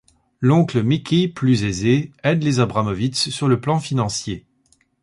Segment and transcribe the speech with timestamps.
[0.39, 4.47] L'oncle Mickey, plus aisé, aide les Abramowitz sur le plan financier.